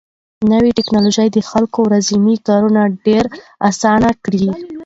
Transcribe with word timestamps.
نوې 0.51 0.71
ټکنالوژي 0.77 1.27
د 1.31 1.37
خلکو 1.49 1.79
ورځني 1.87 2.35
کارونه 2.47 2.81
ډېر 3.05 3.25
اسانه 3.69 4.09
کړي 4.23 4.45